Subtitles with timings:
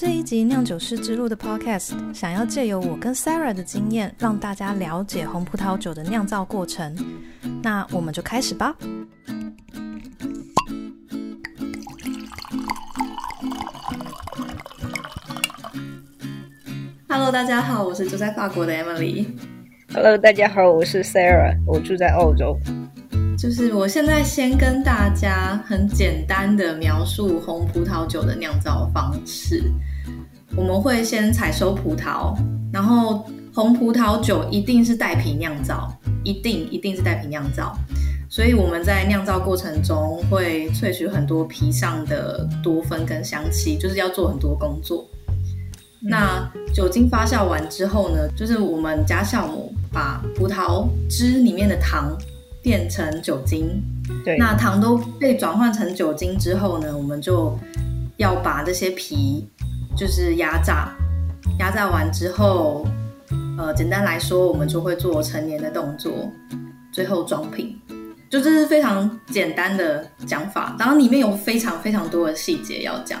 [0.00, 6.96] 这一集酿酒师之路的 Podcast，想要借由我跟 Sarah 的经验，让大家了解红葡萄酒的酿造过程。
[7.60, 8.76] 那我们就开始吧。
[17.08, 19.26] Hello，大家好，我是住在法国的 Emily。
[19.92, 22.56] Hello，大家好，我是 Sarah，我住在澳洲。
[23.36, 29.62] 就是我现在先跟大家很简单的描述红葡萄酒的酿造方式。
[30.58, 32.36] 我们会先采收葡萄，
[32.72, 37.72] 然后红葡萄酒一定是带皮酿造，一定一定是带皮酿造。
[38.28, 45.06] 所以我们在酿造过程中会萃取很多皮上的多酚跟香气，就是要做很多工作。
[46.00, 52.18] 那酒精发酵完之后呢，就是我们加酵母把葡萄汁里面的糖。
[52.60, 53.80] 变成酒精，
[54.24, 57.56] 对，那糖都被转换成酒精之后呢，我们就
[58.16, 59.48] 要把这些皮
[59.98, 60.94] 就是压榨，
[61.58, 62.86] 压榨完之后，
[63.58, 66.30] 呃，简单来说，我们就会做成年的动作，
[66.92, 67.76] 最后装瓶，
[68.30, 73.20] 就这是非常简单的讲法，当然里面有非常非常多的细节要讲，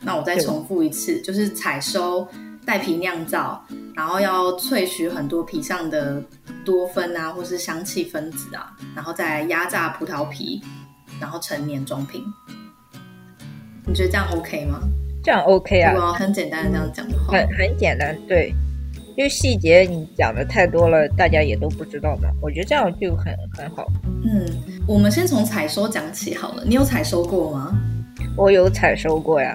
[0.00, 2.28] 那我再重复一次，就是采收。
[2.66, 3.64] 带皮酿造，
[3.96, 6.22] 然后要萃取很多皮上的
[6.64, 10.62] 多酚啊，或是香气分子啊，然后再压榨葡萄皮，
[11.18, 12.22] 然后成年装瓶。
[13.86, 14.78] 你觉得这样 OK 吗？
[15.22, 16.12] 这样 OK 啊？
[16.12, 18.52] 很简单的这样讲的话，很很简单，对。
[19.16, 22.30] 因为细节你讲的太多了，大家也都不知道嘛。
[22.40, 23.86] 我觉得这样就很很好。
[24.24, 24.46] 嗯，
[24.86, 26.62] 我们先从采收讲起好了。
[26.64, 27.76] 你有采收过吗？
[28.34, 29.54] 我有采收过呀。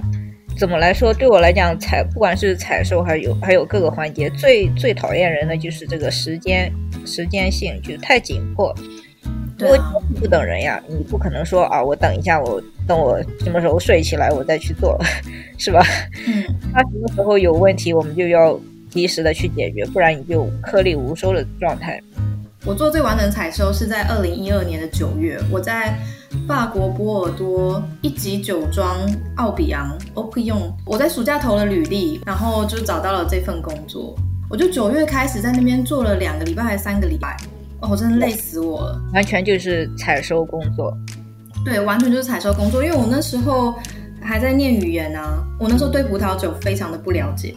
[0.60, 1.12] 怎么来说？
[1.12, 6.72] 对我来讲，采不管是采收，还有还有各个环节，最最讨厌人的就是这个时间
[7.04, 8.72] 时间性，就太紧迫。
[9.58, 9.80] 对，
[10.20, 15.00] 不等人呀，你不可能说啊，我等一下，我等我什么时候睡起来，我再去做，
[15.58, 15.84] 是吧？
[16.28, 22.02] 嗯，他什么时候有问题，我们就要及时的去解决，不然你就颗粒无收的状态。
[22.66, 25.98] 我做最完整采收是在二零一二年的九月，我在。
[26.50, 29.00] 法国波尔多一级酒庄
[29.38, 34.14] 奥比昂 o p i o n 我在暑假投了履历，然后就找到了这份工作。
[34.50, 37.38] 我就九月开始在那边做了两个礼拜还是三个礼拜，
[37.80, 39.02] 哦，我真的累死我了。
[39.14, 40.94] 完全就是采收工作。
[41.66, 43.76] 对，完全就是采收工作，因为我那时候
[44.22, 47.56] 还在念语言啊，我那时候对葡萄酒非常的不了解，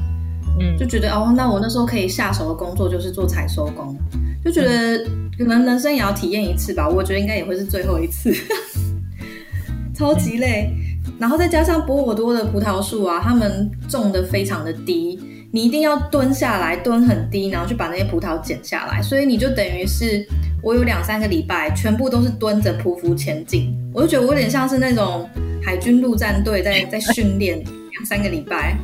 [0.58, 3.94] 嗯，就觉得哦，那我那时候可以下手的工作就是做采收工，
[4.42, 5.04] 就觉得
[5.38, 8.34] 可能人生也要体验一次吧，我觉得应该也会是最后一次。
[9.94, 10.70] 超级累，
[11.18, 15.18] 然后再加上波尔多的葡萄树啊，他们种的非常的低，
[15.50, 20.24] 你一定要蹲下来，蹲很低，然后去把那些葡萄剪下来，所以你就等于是
[20.62, 25.28] 我有两三个礼拜，全部都是蹲着匍匐前进，我就觉得我有点像是那种
[25.62, 28.76] 海军陆战队在在训练两三个礼拜。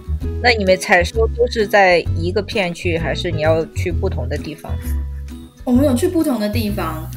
[0.43, 4.73] 那你们采收都是在一个片区，还是你要去不同的地方？
[5.65, 7.09] 我们有去不同的地方。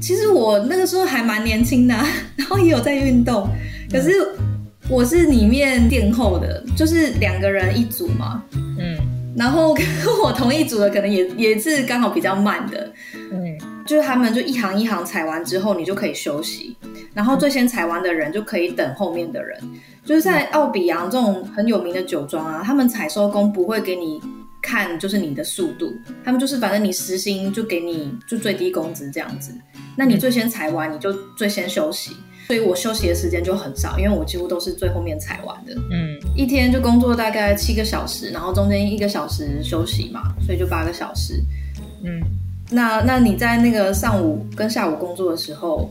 [0.00, 1.94] 其实我那个时候还蛮年轻的，
[2.36, 3.48] 然后也有在运动，
[3.90, 4.12] 可是
[4.88, 8.42] 我是里面垫后的，就是两个人一组嘛，
[8.78, 8.96] 嗯，
[9.36, 9.84] 然后跟
[10.22, 12.90] 我同一组的可能也也是刚好比较慢的，
[13.30, 13.39] 嗯，
[13.90, 16.76] 就是他们就一行一行踩完之后，你就可以休息，
[17.12, 19.60] 然后最先踩完的人就可以等后面的人，
[20.04, 24.20] 就是在奥比扬这种很有名的酒庄啊，他们采收工不会给你。
[24.62, 25.90] 看就是你的速度，
[26.22, 29.50] 他们就是反正你时薪就给你就最低工资这样子，
[29.96, 32.14] 那你最先采完你就最先休息，
[32.46, 35.74] 所以我休息的时间就很少，因为我几乎都是最后面采完的。
[35.90, 41.42] 嗯，一天就工作大概七个小时，然后中间一个小时休息嘛，所以就八个小时。
[42.04, 42.20] 嗯，
[42.70, 45.90] 那那你在那个上午跟下午工作的时候，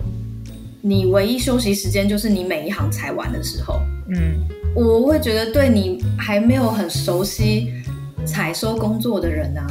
[0.81, 3.81] 你唯一休息时间就是你每一行采完的时候。
[4.09, 4.39] 嗯，
[4.75, 7.73] 我会觉得对你还没有很熟悉。
[8.25, 9.65] 采收工作的人啊，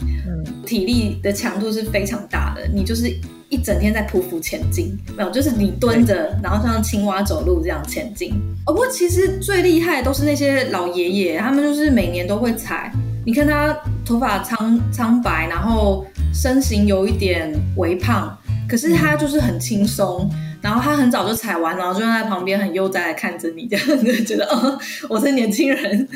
[0.00, 2.68] 嗯，体力的强度是非常大的。
[2.72, 3.08] 你就是
[3.48, 8.34] 一整天在匍匐前进，没有，就是你蹲着，然后像青蛙走路这样前进。
[8.66, 12.92] 哦不过其实最厉害的都是那些老爷爷，他们就是每年都会采。
[13.26, 13.72] 你看他
[14.04, 18.36] 头发苍苍白，然后身形有一点微胖，
[18.68, 20.30] 可是他就是很轻松。
[20.60, 24.78] 然后他很早就踩完，然后就在旁边很悠哉的看着你，这样子觉得哦，
[25.10, 26.08] 我是年轻人。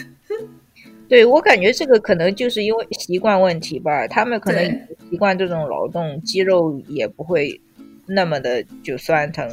[1.06, 4.64] 对我感觉这个可能就是因为习惯问题吧，他们可能
[5.10, 7.60] 习惯这种劳动，肌肉也不会
[8.06, 9.46] 那么的就酸疼，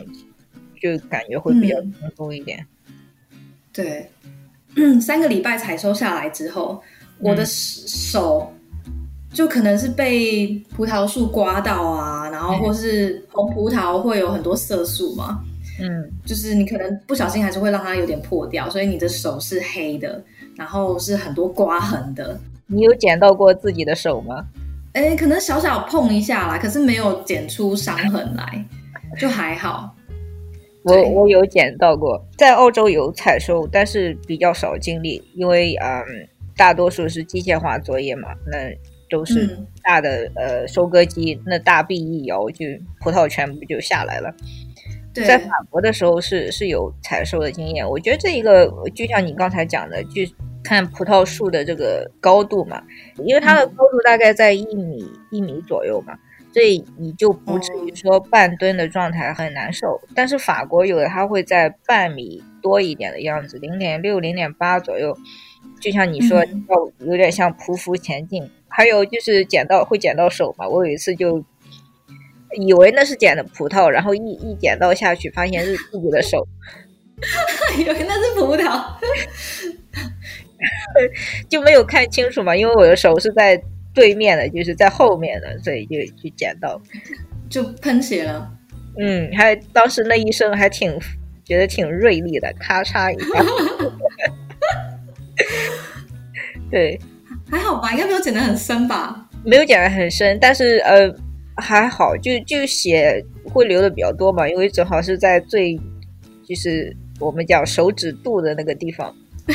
[0.82, 2.66] 就感觉会比较轻松一点。
[3.74, 4.10] 对，
[5.02, 6.82] 三个礼拜采收下来之后，
[7.20, 8.52] 我的手
[9.34, 15.44] 就可能是被葡萄树刮到啊，然后或是红葡萄会有很多色素嘛，
[15.82, 20.24] 嗯，就是你可能不小心还是会让它有点破掉，所以你的手是黑的，
[20.56, 22.40] 然后是很多刮痕的。
[22.68, 24.46] 你有剪到过自己的手吗？
[24.94, 28.66] 哎，可能小小碰一下啦，可是没有剪出伤痕来，
[29.20, 29.94] 就还好。
[30.84, 38.74] 我我有捡到过，在澳洲有采收，但是比较少经历，因为嗯，大多数是机械化作业嘛，那
[39.10, 42.66] 都是大的呃收割机，那大臂一摇，就
[43.02, 44.34] 葡萄全部就下来了。
[45.14, 50.22] 在法国的时候是是有采收的经验，我觉得这一个就像你刚才讲的，就
[50.64, 52.84] 看葡萄树的这个高度嘛，
[53.24, 56.18] 因为它的高度大概在一米一米左右嘛。
[56.52, 65.18] 所以你就不至于说半蹲的状态很难受，但是法国有的它会在半米多一点的样子，零点六、零点八左右，
[65.80, 68.50] 就像你说要有点像匍匐前进。
[68.68, 71.44] 还有就是捡到会捡到手嘛，我有一次就
[72.58, 76.48] 以为那是捡的葡萄，然后一一捡到下去，发现是自己的手，
[77.80, 78.86] 以为那是葡萄，
[81.48, 83.62] 就没有看清楚嘛，因为我的手是在。
[83.96, 86.82] 对面的，就是在后面的，所以就就捡到，
[87.50, 88.52] 就喷血了。
[89.00, 91.00] 嗯，还当时那一声还挺
[91.46, 93.26] 觉得挺锐利的，咔嚓一下。
[96.72, 97.00] 对，
[97.50, 99.28] 还好吧，应该没有剪得很深吧？
[99.44, 101.14] 没有剪得很深，但是呃
[101.58, 105.76] 还好，就就血会流的比较多嘛，因为正好是在最
[106.48, 109.14] 就是我们讲手指肚的那个地方。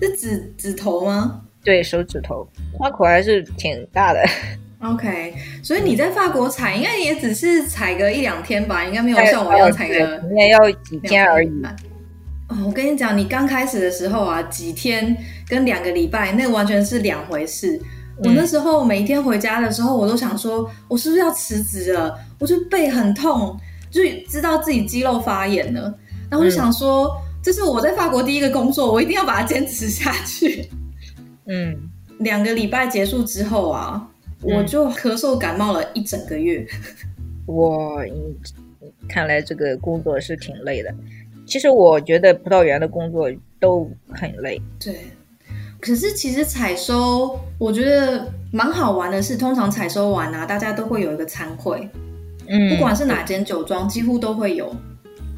[0.00, 1.42] 是指指头吗？
[1.64, 4.24] 对手指头，花口还是挺大的。
[4.80, 11.50] OK，所以你在法国踩应该也只是踩个一两天吧，应该没有像我一样采个，应该要几天而已。
[12.48, 15.16] 哦，我跟你讲，你刚开始的时候啊，几天
[15.46, 17.80] 跟两个礼拜，那完全是两回事。
[18.24, 22.18] 我那时候每一天回家的时候，我都想说，我是不是要辞职了？
[22.38, 23.56] 我就背很痛，
[23.90, 25.82] 就知道自己肌肉发炎了。
[26.30, 27.10] 然后我就想说，
[27.42, 30.68] 这是我在法国第一个工作，我一定要把它坚持下去。
[31.46, 31.76] 嗯，
[32.20, 34.08] 两个礼拜结束之后啊，
[34.42, 36.66] 我就咳嗽感冒了一整个月。
[37.46, 38.02] 哇，
[39.08, 40.92] 看来这个工作是挺累的。
[41.48, 43.28] 其实我觉得葡萄园的工作
[43.58, 44.60] 都很累。
[44.78, 44.94] 对，
[45.80, 49.22] 可是其实采收，我觉得蛮好玩的。
[49.22, 51.88] 是通常采收完啊，大家都会有一个餐会。
[52.46, 54.72] 嗯，不管是哪间酒庄，几乎都会有。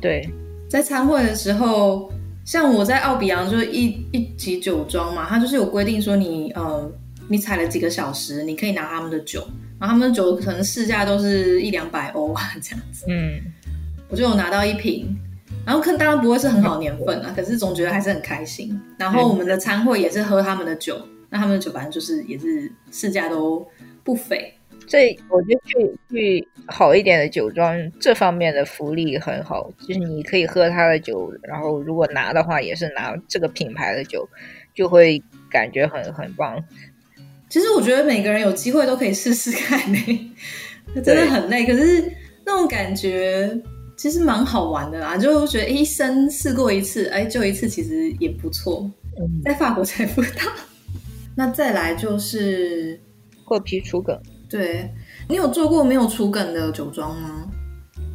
[0.01, 0.29] 对，
[0.69, 2.13] 在餐会的时候。
[2.43, 6.91] 像我在奥比昂就是一一级酒庄嘛，它就是有规定说你呃
[7.29, 9.47] 你采了几个小时，你可以拿他们的酒，
[9.79, 13.05] 然后他们的酒可能市价都是一两百欧啊这样子。
[13.09, 13.39] 嗯，
[14.09, 15.17] 我就有拿到一瓶，
[15.67, 18.81] 然后看当然不会是很好年份啊，可是总觉得还是很开心。
[18.99, 23.67] 然后我们的餐会也是喝他们的酒，那他们的酒反正就是也是市价都
[24.03, 24.53] 不菲。
[24.87, 34.29] 这我觉得去去好一点的酒庄，这方面的福利很好，就是你可以喝他的酒，然后如果拿的话，也是拿这个品牌的酒，
[34.75, 36.61] 就会感觉很很棒。
[37.49, 40.35] 其实我觉得每个人有机会都可以试试看呢，
[41.05, 42.13] 真的很累，可是
[42.45, 43.57] 那种感觉
[44.01, 48.91] 其实蛮好玩的啦，就觉得一生试过一次，哎，就一次其实也不错。
[49.45, 50.51] 在法国才不到。
[51.37, 52.99] 那再来就是
[53.45, 54.19] 过皮除梗。
[54.49, 54.91] 对
[55.29, 57.47] 你有做过没有除梗的酒庄吗？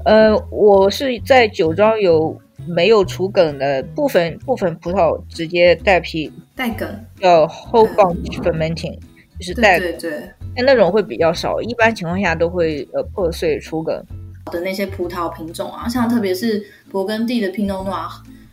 [0.06, 2.36] 呃，我是在酒庄有
[2.68, 6.90] 没有除梗的部分部分葡萄直接带皮带梗，
[7.22, 8.98] 叫 whole bunch fermenting，
[9.38, 14.04] 就是带对对，但那种会比较少，一般情况下都会呃破碎除梗
[14.52, 16.62] 的那些葡萄品种啊，像特别是
[16.92, 18.10] 勃艮第的 Pinot Noir，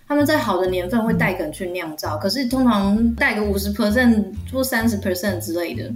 [0.07, 5.91] 他们在好的年份会带梗去酿造，可是通常带个五十 percent 或三十 percent 之类的。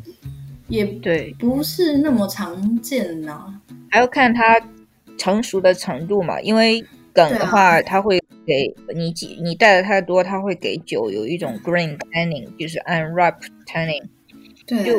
[0.68, 3.54] 也对，不是那么常见呐，
[3.88, 4.60] 还要看它
[5.16, 6.40] 成熟的程度嘛。
[6.40, 14.02] 因为梗的话，它会给你几你带的太多，它会给酒有一种 green tanning，就是 unripe tanning，
[14.66, 14.98] 对，就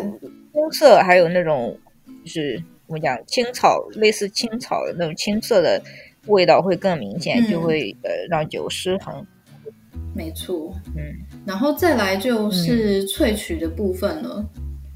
[0.53, 1.77] 棕色，还有那种
[2.23, 5.81] 就是我们讲青草，类似青草的那种青色的
[6.25, 9.25] 味道会更明显，就会呃让酒失衡。
[10.15, 11.01] 没错，嗯，
[11.45, 14.43] 然后再来就是萃取的部分了。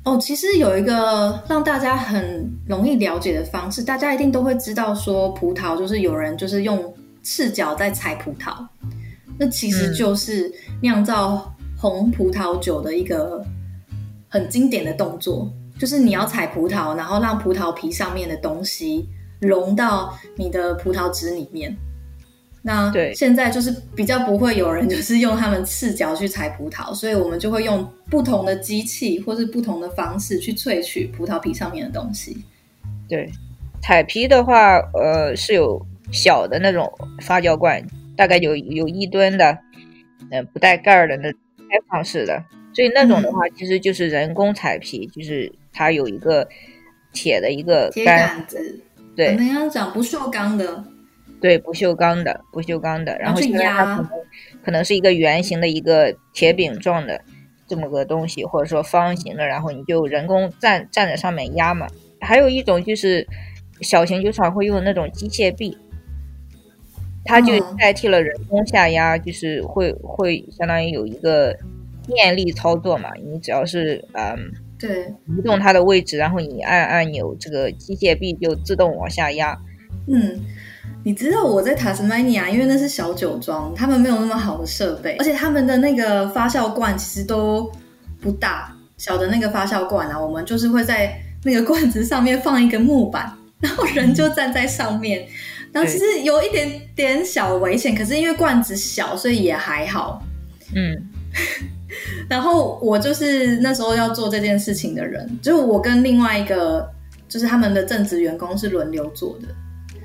[0.03, 8.65] 哦，其实有一个让大家很容易了解的方式，大家一定都会知道，说葡萄就是有人就是用赤脚在采葡萄，
[9.37, 13.45] 那其实就是酿造红葡萄酒的一个
[14.27, 15.47] 很经典的动作，
[15.81, 19.09] 就是你要采葡萄，然后让葡萄皮上面的东西
[19.39, 21.75] 融到你的葡萄汁里面。
[22.61, 32.37] 那现在就是比较不会有人就是用他们赤脚去采葡萄，所以我们就会用不同的机器或是不同的方式去萃取葡萄皮上面的东西。
[33.09, 33.27] 对，
[33.81, 36.87] 采皮的话，呃，是有小的那种
[37.21, 37.83] 发酵罐，
[38.15, 39.57] 大概有有一吨的，
[40.29, 42.39] 呃，不带盖儿的那开放式的。
[42.71, 46.47] 所以那种的话，其实就是人工采皮，就是它有一个
[47.13, 48.45] 铁的一个杆。
[48.47, 48.81] 子，
[49.15, 50.83] 对，那样讲不锈钢的，
[51.39, 54.09] 对，不锈钢的，不锈钢的，然后去压，可能
[54.65, 57.21] 可能是一个圆形的一个铁饼状的
[57.67, 61.87] 这么个东西，或者说方形的，然后你就人工站站在上面压嘛。
[62.19, 63.27] 还有一种就是
[63.81, 65.77] 小型酒厂会用那种机械臂，
[67.25, 71.57] 它就代替了人工下压，就是会会相当于有一个。
[72.07, 74.51] 电力操作嘛，你只要是嗯，
[74.81, 79.55] 对，移动它的位置，然后你按按钮，这个机械臂就自动往下压。
[80.07, 80.39] 嗯，
[81.03, 87.71] 你知道我在塔斯曼尼亚，因为那是小酒庄，他们没有那么好的设备，而且他们的那个发酵罐其实都
[88.19, 95.27] 不大，小的那个发酵罐啊，我们就是会在那个罐子上面放一个木板，然后人就站在上面，
[95.71, 100.23] 然后其实有一点点小危险，可是因为罐子小，所以也还好。
[100.73, 101.07] 嗯。
[102.29, 106.89] 然后我就是那时候要做这件事情的人，就是我跟另外一个
[107.27, 109.47] 就是他们的正职员工是轮流做的。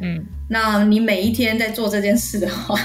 [0.01, 2.79] 嗯，那你每一天在做这件事的话，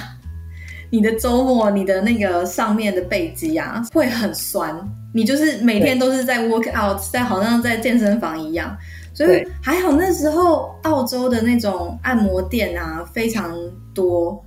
[0.89, 4.74] 你的周末你的那个上面的背肌啊会很酸，
[5.13, 8.77] 你就是每天都是在 work out，在好像在健身房一样。
[9.13, 13.53] 所以还好那时候澳洲的那种按摩店啊非常
[13.93, 14.41] 多，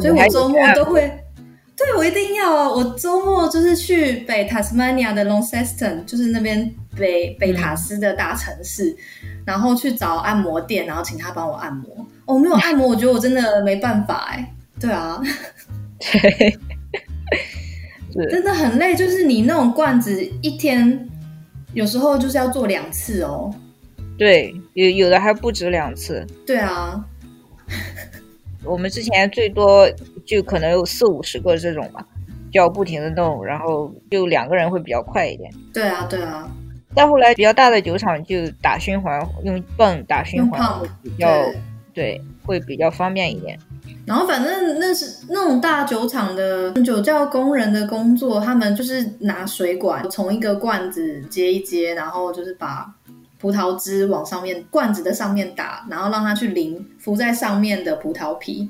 [0.00, 1.10] 所以我周末都会。
[1.82, 2.68] 对，我一定要啊！
[2.68, 8.94] 我周末就是去北塔斯曼尼亚的 Launceston，就是那边北北塔斯的大城市，
[9.46, 12.06] 然后去找按摩店，然后请他帮我按摩。
[12.26, 14.54] 哦，没有按摩，我觉得我真的没办法哎。
[14.78, 15.22] 对啊，
[18.30, 18.94] 真的很累。
[18.94, 21.08] 就是你那种罐子，一天
[21.72, 23.50] 有时候就是要做两次哦。
[24.18, 26.26] 对，有有的还不止两次。
[26.46, 27.02] 对啊。
[28.64, 29.88] 我们之前最多
[30.26, 32.04] 就可能有四五十个这种吧，
[32.52, 35.50] 就要不停的弄，然后就两个人会比较快一点。
[35.72, 36.50] 对啊，对啊。
[36.94, 41.28] 再后来比较大的酒厂就打循环，用泵打循环会比较
[41.94, 43.58] 对，会比较方便一点。
[44.04, 52.92] 然后反正那是那种大酒厂的酒窖工人的工作，他们就是拿水管从一个罐子接一接，然后就是把。
[53.40, 58.68] 葡萄汁往上面罐子的上面打，然后让它去淋浮在上面的葡萄皮，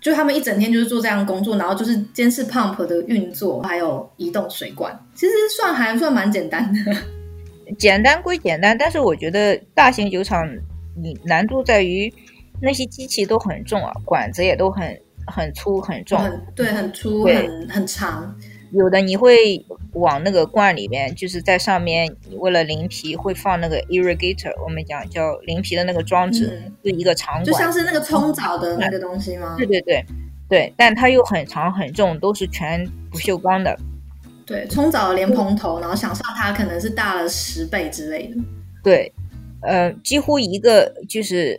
[0.00, 6.92] 就他们一整天就是做这样工作，然后就是监视 pump 的运作，还有移动水管，其实算还算蛮简单的。
[7.78, 10.46] 简单归简单，但是我觉得大型酒厂
[10.94, 12.12] 你难度在于
[12.60, 18.36] 那些机器都很重啊，管子也都很很粗很重，很对，很粗很很长。
[18.72, 29.54] 有的你会往那个罐里面，就是在上面，你为了淋皮会放那个 irrigator，我们讲叫淋皮的那个装置，就一个长管，就像是那个冲澡的那个东西吗？
[29.56, 30.04] 对对对
[30.48, 33.76] 对，但它又很长很重，都是全不锈钢的。
[34.44, 38.36] 对，冲澡的莲蓬头，然后想象它可能是大了十倍之类的。
[38.82, 39.12] 对，
[39.62, 41.58] 呃，几乎一个就是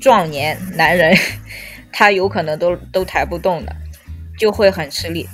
[0.00, 1.12] 壮年男人，
[1.92, 3.74] 他有可能都都抬不动的，
[4.38, 5.28] 就会很吃力。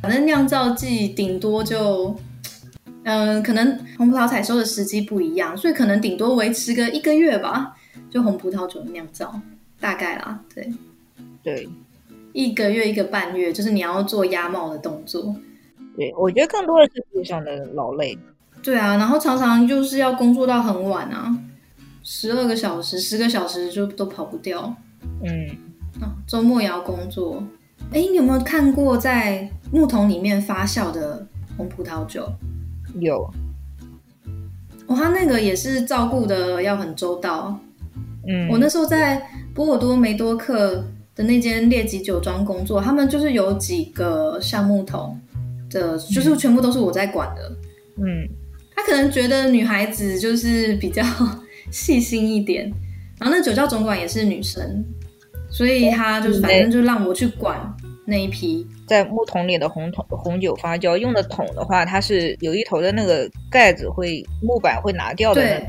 [0.00, 2.14] 反正酿造季顶多就，
[3.02, 7.74] 嗯，可能红葡萄采收的时机不一样，所以可能顶多维持个一个月吧。
[8.10, 9.38] 就红葡萄酒酿造，
[9.78, 10.72] 大概啦，对，
[11.42, 11.68] 对，
[12.32, 15.36] 一个月一个半月，就是你要做压帽的动作。
[15.94, 18.16] 对，我觉得更多的是路上的劳累。
[18.62, 21.36] 对啊，然后常常就是要工作到很晚啊，
[22.02, 24.74] 十二个小时、十个小时就都跑不掉。
[25.22, 25.48] 嗯，
[26.00, 27.42] 啊，周末也要工作。
[27.90, 31.26] 哎，你有没有看过在木桶里面发酵的
[31.56, 32.30] 红葡萄酒？
[33.00, 33.22] 有。
[34.86, 37.58] 哦，他那个也是照顾的要很周到。
[38.26, 39.22] 嗯，我那时候在
[39.54, 45.18] 波尔多梅多克的那间列级酒庄工作，他们就是有几个橡木桶
[45.70, 47.56] 的，就是全部都是我在管的。
[47.96, 48.28] 嗯，
[48.76, 51.02] 他可能觉得女孩子就是比较
[51.70, 52.70] 细心一点，
[53.18, 54.84] 然后那酒窖总管也是女生。
[55.50, 57.58] 所以他就是反正就让我去管
[58.10, 65.42] 那一批在木桶里的红桶红酒发酵用的桶的话，它是有一头的那个盖子会木板会拿掉的。
[65.42, 65.66] 对，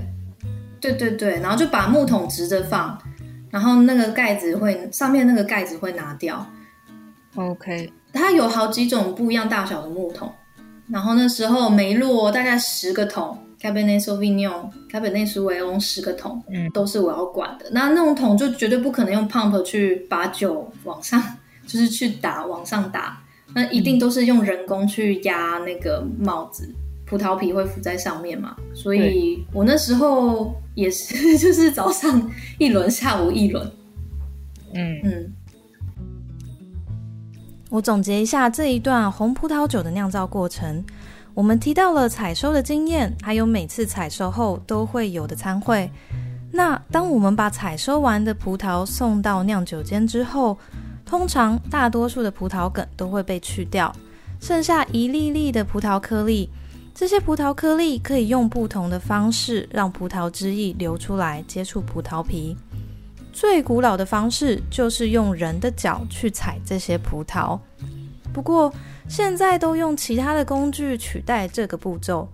[0.79, 2.97] 对对对，然后就把木桶直着放，
[3.49, 6.45] 然后那个盖子会上面那个盖子会拿掉。
[7.35, 10.31] OK，它有好几种不一样大小的木桶，
[10.87, 13.37] 然后那时候梅洛大概十个桶。
[13.61, 17.65] Cabernet Sauvignon、卡本内苏维翁十个桶，嗯，都是我要管的。
[17.73, 21.21] 那那种桶就绝对不可能用 pump 去把酒往上，
[21.69, 23.21] 就是去打往上打，
[23.53, 26.67] 那一定都是用人工去压那个帽子，
[27.05, 28.55] 葡萄皮会浮在上面嘛。
[28.73, 33.71] 所以我那时候也是， 就是早上一轮，下午一轮，
[34.73, 35.33] 嗯嗯，
[37.69, 40.83] 我总结一下这一段红葡萄酒的酿造过程。
[41.35, 45.89] 我们提到了采收的经验，还有每次采收后都会有的参会。
[46.51, 50.57] 那当我们把采收完的葡萄送到酿酒间之后，
[51.09, 53.91] 通常大多数的葡萄梗都会被去掉，
[54.39, 56.47] 剩下一粒粒的葡萄颗粒。
[56.93, 62.55] 这些葡萄颗粒可以用不同的方式让葡萄汁液流出来，接触葡萄皮。
[63.33, 67.57] 最古老的方式就是用人的脚去踩这些葡萄，
[68.31, 68.71] 不过
[69.07, 72.29] 现在都用其他的工具取代这个步骤。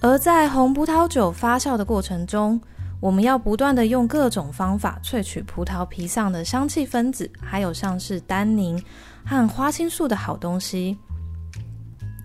[0.00, 2.60] 而在红葡萄酒发酵的过程中，
[3.02, 8.80] 我们要不断的用各种方法萃取葡萄皮上的香气分子，还有像是单宁
[9.26, 10.96] 和花青素的好东西。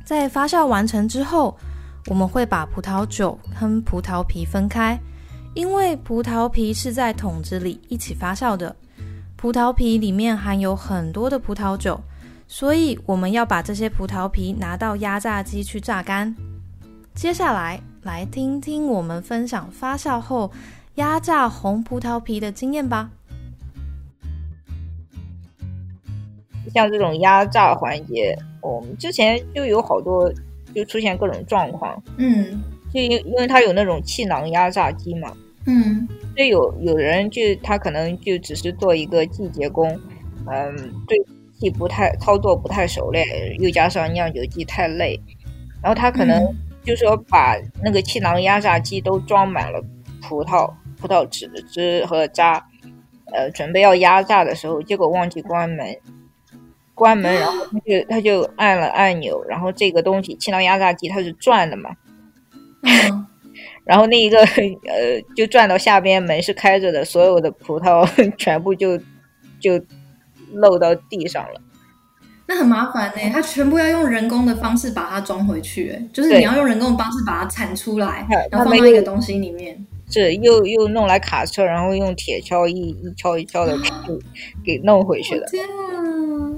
[0.05, 1.57] 在发酵完成之后，
[2.05, 4.95] 我们会把葡萄酒跟葡萄皮分开。
[5.55, 8.75] 因为葡萄皮是在桶子里一起发酵的，
[9.35, 11.99] 葡萄皮里面含有很多的葡萄酒，
[12.47, 16.35] 所以我们要把这些葡萄皮拿到压榨机去榨干。
[17.15, 20.49] 接下来，来听听我们分享发酵后
[20.95, 23.11] 压榨红葡萄皮的经验吧。
[26.73, 30.31] 像这种压榨环节，我们之前就有好多
[30.73, 35.29] 就出现各种状况，嗯，就因因为它有那种气囊压榨机嘛。
[35.65, 39.85] 嗯，所以有有人就他可能就只是做一个季节工，
[40.45, 40.73] 嗯，
[41.05, 41.17] 对
[41.59, 43.27] 气不太操作不太熟练，
[43.59, 45.19] 又加上酿酒机太累，
[45.81, 46.41] 然后他可能
[46.87, 49.83] 就说把那个气囊压榨机都装满了
[50.21, 52.65] 葡萄葡萄籽汁和渣，
[53.33, 55.95] 呃，准备要压榨的时候，结果忘记关门，
[56.95, 61.89] 关门，然后他就他就按了按钮，然后这个东西气囊压榨机它是转的嘛，
[62.83, 63.27] 嗯。
[63.83, 68.05] 然后那一个呃，就转到下边，门是开着的，所有的葡萄
[68.37, 68.97] 全部就
[69.61, 69.81] 就
[70.51, 71.61] 漏到地上了。
[72.47, 79.85] 那很麻烦呢，它全部要用人工的方式把它装回去，哎，就是你要用人工的方式把它铲出来，然后放到一个东西里面。
[80.09, 83.77] 是又又弄来卡车，然后用铁锹一一锹一锹的
[84.63, 85.45] 给弄回去的。
[85.47, 86.55] 天啊！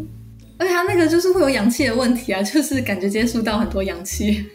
[0.60, 4.46] 而且它那个就是会有氧气的问题啊，就是感觉接触到很多氧气。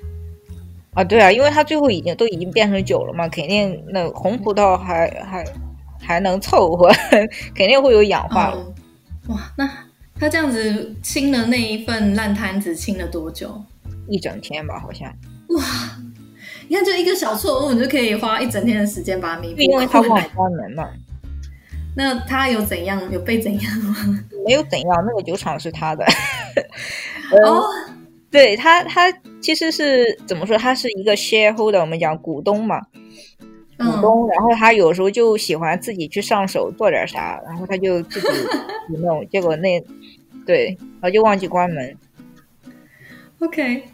[0.93, 5.45] 啊，对啊，因为它最后已经都已经变成酒了嘛，肯定那红葡萄还还
[6.01, 6.89] 还能凑合，
[7.53, 8.59] 肯定会有氧化了。
[9.27, 9.69] 哇，那
[10.25, 13.63] 他这样子清了那一份烂摊子，清了多久？
[14.09, 15.07] 一整天吧，好像。
[15.49, 15.63] 哇，
[16.67, 19.61] 你看，就一个小错误，你就可以花一整天的时间把它弥补。
[19.61, 20.89] 因为他忘了关门嘛。
[21.95, 22.99] 那他有怎样？
[23.13, 24.25] 有被怎样吗？
[24.47, 26.03] 没有怎样，那个酒厂是他的。
[27.45, 27.63] 哦。
[28.31, 30.57] 对他，他其实是怎么说？
[30.57, 32.81] 他是一个 shareholder，我们讲股东嘛，
[33.77, 34.27] 股东。
[34.29, 38.27] 然后他有时候就喜欢自己去上手做点啥，然后他就自己
[39.03, 39.79] 弄，结果那
[40.47, 41.97] 对，然后就忘记关门。
[43.41, 43.85] OK，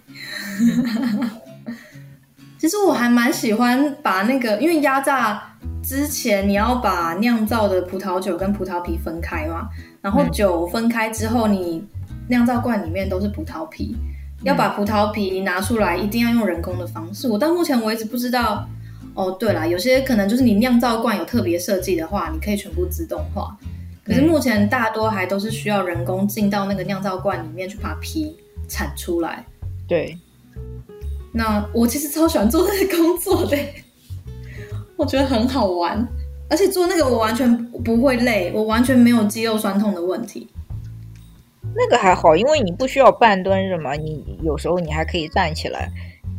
[2.58, 9.68] 其实我还蛮喜欢把那个，因为压榨之前你要把酿造的葡萄酒跟葡萄皮分开嘛，
[10.00, 11.84] 然后酒分开之后，你
[12.28, 13.96] 酿造罐里面都是葡萄皮。
[14.42, 17.28] 要把葡萄皮拿出来，一定要用人工的方式。
[17.28, 18.66] 我到目前为止不知道。
[19.12, 23.54] 哦，对了，有些可能就是你酿造罐有特别设计的话，你可以全部自动化。
[24.04, 28.36] 可是目前大多还都是需要人工进到那个酿造罐里面去把皮
[28.68, 29.44] 产出来。
[29.86, 30.16] 对。
[31.32, 33.56] 那我其实超喜欢做那个工作的，
[34.96, 36.04] 我觉得很好玩，
[36.48, 40.48] 而且做那个我完全不会累，我完全没有肌肉酸痛的问题。
[41.72, 45.88] 那个还好，因为你不需要半蹲着嘛，你有时候你还可以站起来。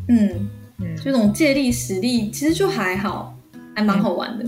[0.09, 3.33] 嗯嗯，这种借力使力其实就还好，
[3.73, 4.45] 还蛮好玩的。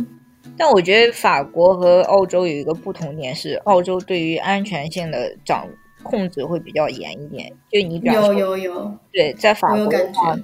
[0.57, 5.67] 但我觉得法国和澳洲有一个不同点是，澳洲对于安全性的掌
[6.03, 7.51] 控制会比较严一点。
[7.71, 10.35] 就你比有有有，对，在法国的话，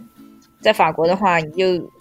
[0.62, 1.92] 在法国的话，你就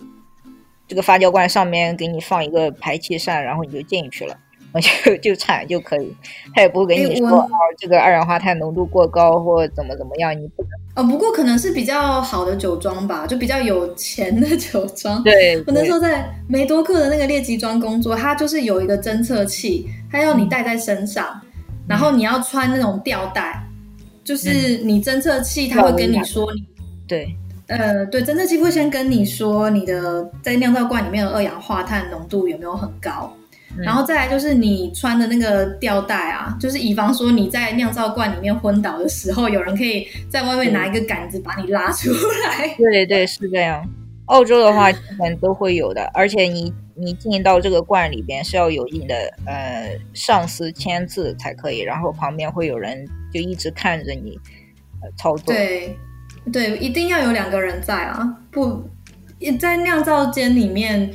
[0.86, 4.36] 这个发酵罐上面给你放一个排气扇，然后你就进去了。
[4.74, 6.14] 就 就铲就可以，
[6.54, 10.70] 他也不会给你说哦，这个二氧化碳浓度过高或怎么怎么样，你不能。
[10.94, 15.22] 哦，不过可能是比较好的酒庄吧，就比较有钱的酒庄。
[15.22, 21.40] 对，我那时候在梅多克的那个列级庄工作，它就是有一个侦测器，它要你带在身上，
[21.88, 23.64] 然后你要穿那种吊带，
[24.24, 26.64] 就是你侦测器它会跟你说你
[27.06, 27.34] 对，
[27.68, 33.32] 呃，对，侦测器会先跟你说你的在酿造罐里面的二氧化碳浓度有没有很高。
[33.76, 42.74] 然后再来就是你穿的那个吊带啊，就是以防说你在酿造罐里面昏倒的时候，有人可以在外面拿一个杆子把你拉出来。
[42.78, 43.86] 对对对，是这样。
[44.26, 49.14] 澳洲的话基本都会有的，而且你你进到这个罐里边是要有你的
[49.46, 54.38] 呃上司签字才可以，然后旁边会有人就一直看着你
[55.02, 55.54] 呃操作。
[55.54, 55.96] 对
[56.52, 58.82] 对，一定要有两个人在啊，不
[59.58, 61.10] 在酿造间里面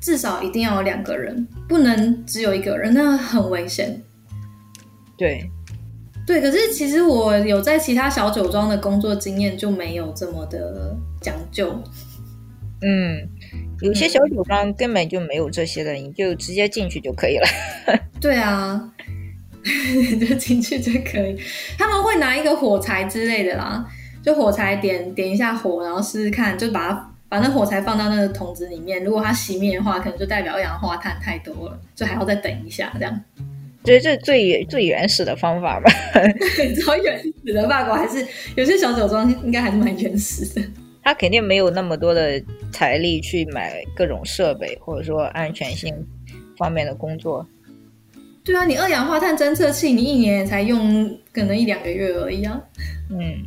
[0.00, 4.02] 至少一定要有两个人，不能只有一个人，那很危险。
[5.16, 5.50] 对
[6.26, 11.74] 对，可是其实我有在其他小酒庄的工作经验，就没有这么的讲究。
[12.80, 13.28] 嗯，
[13.80, 17.48] 有些小酒庄根本就没有这些的，你就直接进去就可以了。
[18.20, 18.92] 对啊，
[20.20, 21.36] 就进去就可以。
[21.76, 23.84] 他们会拿一个火柴之类的啦，
[24.22, 29.04] 就火柴点点一下火，然后试试看，就把它把那火柴放到那个桶子里面。
[29.04, 33.20] 如果它熄灭的话，可能就代表二氧化碳太多了，就还要再等一下这样。
[33.84, 35.90] 这这最最原始的方法吧？
[36.84, 40.62] 超原始的法国还是有些小酒庄应该还是蛮原始的。
[41.04, 45.94] 他肯定没有那么多的财力去买各种设备，或者说安全性
[46.58, 47.46] 方面的工作。
[48.44, 52.60] 对啊，你二氧化碳侦测器，你一年也才用可能一两个月而已啊。
[53.10, 53.42] 嗯，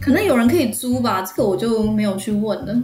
[0.00, 2.82] 可能有人可以租吧，这个我就没有去问了。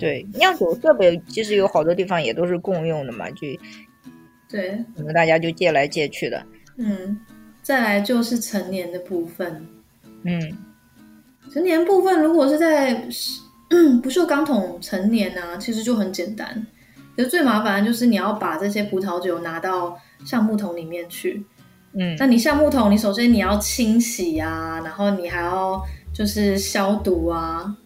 [0.00, 3.46] 对，酿酒设备其实有好多地方也都是共用的嘛，就
[4.48, 6.42] 对，可能大家就借来借去的。
[6.76, 7.20] 嗯，
[7.62, 9.66] 再来就是成年的部分。
[10.24, 10.56] 嗯，
[11.52, 12.94] 成年部分如果是在
[14.02, 16.66] 不锈钢桶成年呢，其实就很简单。
[17.14, 21.44] 可是最麻烦的就是你要把这些葡萄酒拿到橡木桶里面去。
[21.92, 25.80] 嗯，那你橡木桶，你首先你要清洗啊，然后你还要
[26.14, 27.76] 就是消毒啊，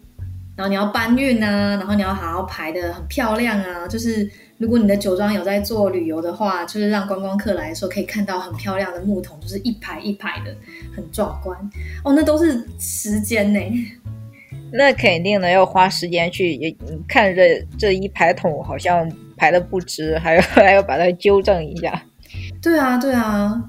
[0.57, 3.89] 然后你要搬运啊，然后你要好好排的很漂亮啊。
[3.89, 10.57] 就是如果你的酒庄有在做旅游的话，就是让观光客来的时候可以看到很漂亮的木桶，就是一排一排的，
[10.95, 11.59] 很壮观。
[12.05, 13.61] 哦，那都是时间呢。
[14.73, 22.03] 那肯定的，要花时间去也看这这一排桶好像排的不直，还要还要把它纠正一下。
[22.61, 23.63] 对啊，对啊。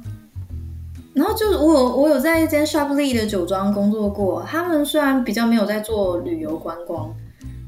[1.15, 7.15] 然后就是我有我有在一间 Sharply 的酒庄工作过，他们虽然比较没有在做旅游观光，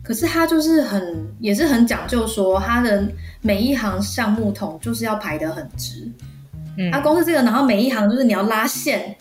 [0.03, 3.07] 可是他就是很也是很讲究，说他的
[3.41, 6.11] 每一行橡木桶就是要排得很直。
[6.77, 9.15] 嗯，他光是这个，然后每一行就是你要拉线，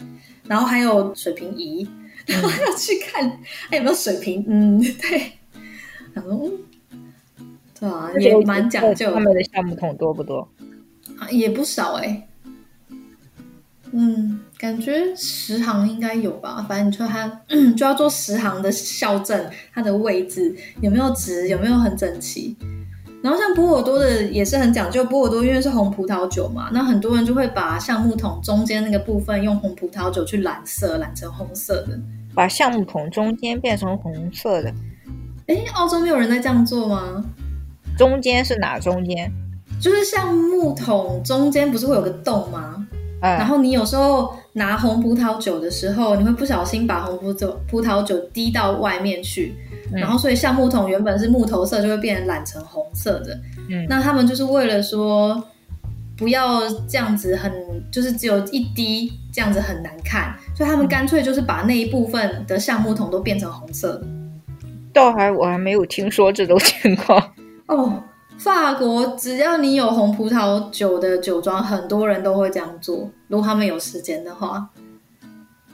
[0.49, 1.89] 然后还有水平仪，
[2.27, 3.31] 然后要去看
[3.71, 5.33] 哎有没有水平，嗯， 对，
[6.13, 6.51] 然后
[7.79, 9.13] 对啊，也蛮讲究。
[9.13, 10.49] 他们的橡木桶多不多？
[11.17, 12.27] 啊，也不少哎。
[13.93, 16.65] 嗯，感觉十行应该有吧。
[16.69, 17.27] 反正你说它
[17.77, 22.57] 就要做十行的校正，它的位置有没有直，有没有很整齐。
[23.23, 31.99] 然后像波尔多的也是很讲究，波尔多因为是红葡萄酒嘛，那很多人就会把橡木桶中间那个部分用红葡萄酒去染色，染成红色的。
[32.35, 34.73] 把橡木桶中间变成红色的。
[35.47, 37.25] 哎，澳洲没有人在这样做吗？
[37.97, 39.33] 中间是哪中间？
[39.81, 42.87] 就是橡木桶中间不是会有个洞吗？
[43.27, 49.55] 嗯，然后你有时候拿红葡萄酒的时候，你会不小心把红葡酒葡萄酒滴到外面去，
[49.93, 53.39] 然后所以橡木桶原本是木头色，就会变染成红色的。
[53.69, 55.43] 嗯，那他们就是为了说
[56.17, 57.53] 不要这样子很，
[57.91, 64.07] 就是只有一滴这样子很难看，所以他们干脆就是把那一部分的橡木桶都变成红色的。
[64.93, 67.33] 倒还我还没有听说这种情况
[67.67, 68.03] 哦。
[68.39, 73.11] 法国只要你有红葡萄酒的酒庄，很多人都会这样做。
[73.29, 74.69] 如果他们有时间的话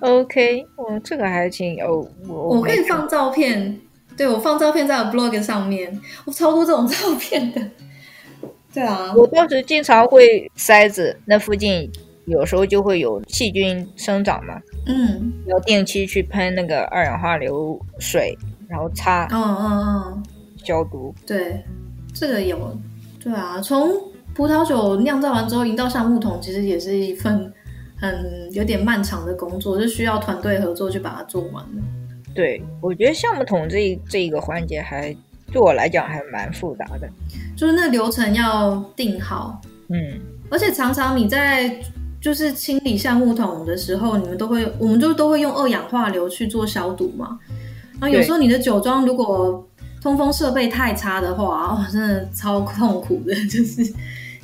[0.01, 3.79] ，OK，我，这个还挺哦，我我可以放照片，
[4.17, 7.61] 对我放照片在我 blog 上面，我超多这种照片的。
[8.73, 11.91] 对啊，我当时经常会塞子那附近，
[12.25, 20.23] 有时候就会有细菌生长嘛，嗯，要定期去喷那个二氧化硫水，然后擦，嗯嗯嗯，
[20.65, 21.63] 消毒，对。
[22.15, 22.77] 这个有，
[23.23, 23.91] 对啊，从
[24.35, 27.53] 葡萄酒酿造完之后，引到橡木桶，其实也是一份
[27.99, 31.83] 很有点漫长的工作，是需要团队合作去把它做完的。
[32.35, 35.15] 对，我觉得橡木桶这这一个环节还
[35.53, 37.09] 对我来讲还蛮复杂的，
[37.55, 40.19] 就是那流程要定好，嗯，
[40.51, 41.79] 而且常常你在
[42.21, 47.39] 就是清理橡木桶的时候，你们都会，我们就都会用二氧化硫去做消毒嘛，
[48.01, 49.69] 然后有时候你的酒庄如果
[50.03, 53.81] 通风设备太差的话，哦，真的超痛苦的， 就是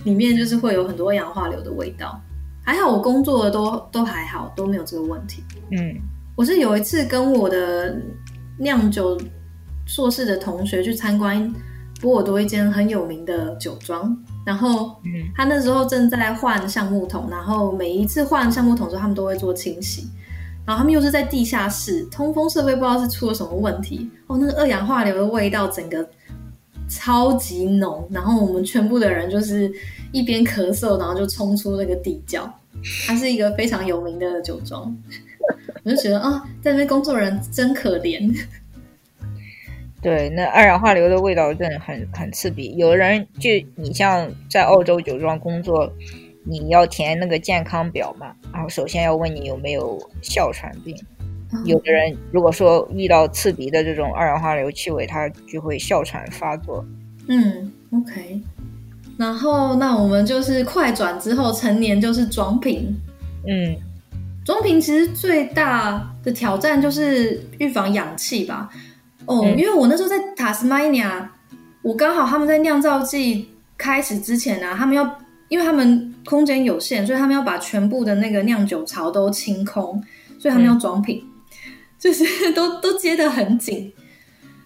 [0.05, 2.18] 里面就是会有很多氧化硫的味道。
[2.62, 5.42] 还好我工作的都都还好，都没有这个问题。
[5.73, 5.97] 嗯，
[6.37, 8.01] 我是有一次跟我的
[8.59, 9.18] 酿酒
[9.87, 11.53] 硕士的同学去参观
[12.01, 14.16] 波尔多一间很有名的酒庄，
[14.47, 14.94] 然后
[15.35, 20.07] 他那时候正在换橡木桶，然后每一次换橡木桶的时候，他们都会做清洗。
[20.68, 26.07] 然后他们又是在地下室，通风设备不知道是出了什么问题哦，那个二氧化硫的味道整个
[26.90, 29.72] 超级浓，然后我们全部的人就是
[30.12, 32.46] 一边咳嗽，然后就冲出那个地窖。
[33.07, 34.94] 它是一个非常有名的酒庄，
[35.85, 38.31] 我就觉得啊，在那边工作人真可怜。
[40.02, 42.76] 对，那二氧化硫的味道真的很很刺鼻。
[42.76, 45.90] 有的人就你像在澳洲酒庄工作，
[46.49, 50.97] 你要填那个健康表嘛，然后首先要问你有没有哮喘病。
[51.65, 56.85] 有的人如果说遇到刺鼻的这种二氧化硫气味，他就会哮喘发作。
[57.27, 58.41] 嗯，OK。
[59.17, 62.95] 然后那我们就是快转之后，成年就是装瓶。
[63.47, 63.77] 嗯，
[64.45, 68.69] 装瓶其实最大的挑战就是预防氧气吧。
[69.27, 71.31] 哦，因为我那时候在塔斯马尼亚，
[71.83, 80.03] 我刚好他们在酿造剂开始之前呢，他们要因为他们空间有限，所以他们要把全部的那个酿酒槽都清空，
[80.39, 81.23] 所以他们要装瓶。
[81.99, 83.93] 就是都 都接得很紧，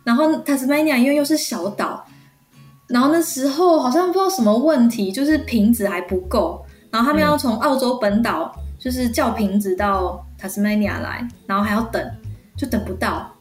[0.05, 2.05] 然后 Tasmania 因为又是小岛，
[2.89, 12.07] 然后那时候好像不知道什么问题，就是瓶子还不够，然后他们要从澳洲本岛就是叫瓶子到 Tasmania 来，然后还要等，
[12.55, 13.35] 就等不到，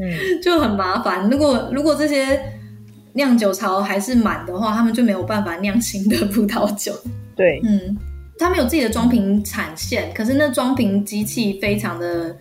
[0.00, 0.10] 嗯，
[0.42, 1.28] 就很麻烦。
[1.28, 2.55] 如果如果这些
[3.16, 6.92] 酿酒槽还是满的话，他们就没有办法酿新的葡萄酒。
[7.34, 7.98] 对，嗯，
[8.38, 12.36] 他们有自己的装瓶产线，可是那装瓶机器非常的。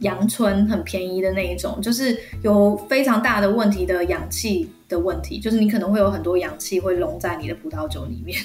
[0.00, 8.38] 阳春很便宜的那一种，就是有非常大的问题的氧气的问题，就是你可能会有很多氧气会溶在你的葡萄酒里面。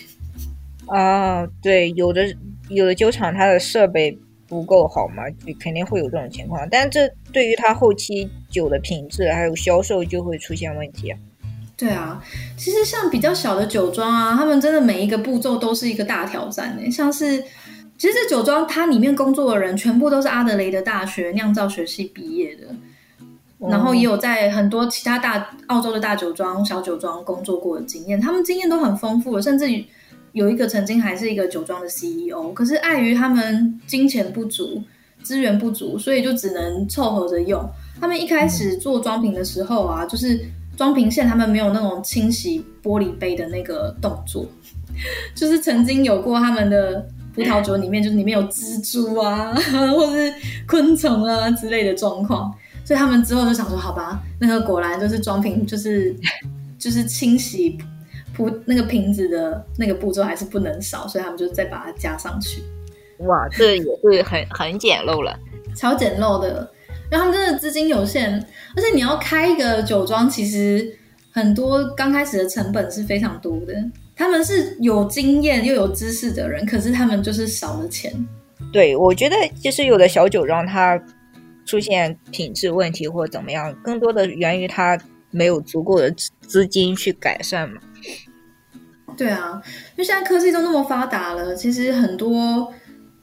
[0.85, 2.33] 啊，对，有的
[2.69, 6.65] 有的酒厂它的设备不够好嘛，就肯定会有这种情况。
[6.69, 11.19] 但这对于它后期酒的品质还有销售就会出现问题啊。
[11.79, 12.21] 对啊，
[12.57, 17.43] 其实像比较小的酒庄啊，他们真的每一个步骤都是一个大挑战呢，像是。
[17.97, 22.67] 其实这酒庄它里面工作的人全部都是阿德雷德大学酿造学系毕业的，
[23.69, 29.65] 然后也有在很多其他大澳洲的大酒庄、小酒庄工作过的经验，他们经验都很丰富，甚至
[30.31, 32.53] 有一个曾经还是一个酒庄的 CEO。
[32.53, 34.81] 可是碍于他们金钱不足、
[35.21, 37.61] 资源不足，所以就只能凑合着用。
[37.99, 40.39] 他们一开始做装瓶的时候啊，就是
[40.79, 44.45] 装瓶线他们没有那种清洗玻璃杯的那个动作，
[45.35, 47.05] 就是曾经有过他们的。
[47.35, 50.33] 葡萄酒里面就是里面有蜘蛛啊，或者是
[50.67, 56.13] 昆虫啊之类的状况，所以他们之后就想说，好吧，那个果然就是装瓶，就是
[56.77, 57.77] 就是清洗
[58.33, 62.61] 葡那个瓶子的那个步骤还是不能少，所以他们就再把它加上去。
[63.19, 65.39] 哇，这也是很很简陋了，
[65.75, 66.69] 超简陋的。
[67.11, 68.33] 因为他们真的资金有限，
[68.75, 70.95] 而且你要开一个酒庄，其实
[71.31, 73.73] 很多刚开始的成本是非常多的。
[74.15, 78.13] 他们是有经验又有知识的人，可是他们就是少了钱。
[78.71, 81.01] 对，我觉得就是有的小酒庄它
[81.65, 84.99] 出现品质问题或怎么样，更多的源于它
[85.31, 87.81] 没有足够的资金去改善嘛。
[89.17, 92.71] 对啊，因为现在科技都那么发达了，其实很多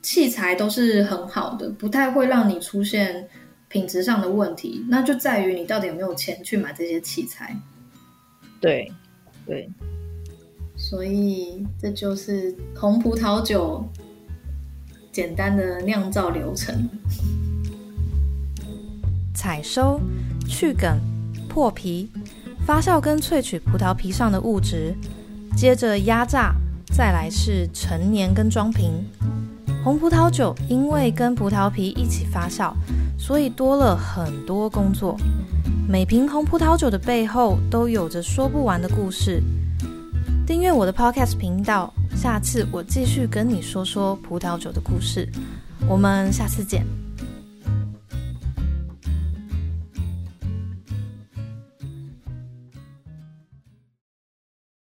[0.00, 3.28] 器材都是很好的，不太会让你出现
[3.76, 4.82] 品质上的问题。
[4.88, 7.54] 那就在于你到底有没有钱去买这些器材。
[8.58, 8.90] 对，
[9.44, 9.68] 对。
[10.78, 13.86] 所以这就是红葡萄酒
[15.12, 16.88] 简单的酿造流程：
[19.34, 20.00] 采收、
[20.48, 20.98] 去梗、
[21.46, 22.08] 破皮、
[22.66, 24.94] 发酵跟萃取葡萄皮上的物质，
[25.54, 26.54] 接着压榨，
[26.94, 29.04] 再来是陈年跟装瓶。
[29.86, 32.72] 红葡萄酒因为跟葡萄皮一起发酵，
[33.16, 35.16] 所以多了很多工作。
[35.88, 39.40] 每瓶红葡萄酒的背后都有着说不完的故事。
[40.44, 45.30] 订阅我的 Podcast 频道，下次我继续跟你说说葡萄酒的故事。
[45.88, 47.05] 我们下次见。